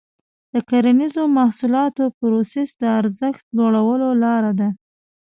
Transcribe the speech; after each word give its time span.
د 0.53 0.55
کرنیزو 0.69 1.23
محصولاتو 1.37 2.03
پروسس 2.17 2.69
د 2.81 2.83
ارزښت 2.99 3.43
لوړولو 3.57 4.09
لاره 4.23 4.51
ده. 4.59 4.69